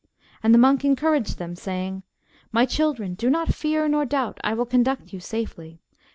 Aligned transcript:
And 0.41 0.51
the 0.51 0.57
monk 0.57 0.83
encouraged 0.83 1.37
them, 1.37 1.55
saying, 1.55 2.01
My 2.51 2.65
children, 2.65 3.13
do 3.13 3.29
not 3.29 3.53
fear 3.53 3.87
nor 3.87 4.03
doubt, 4.03 4.39
I 4.43 4.55
will 4.55 4.65
conduct 4.65 5.13
you 5.13 5.19
safely. 5.19 5.79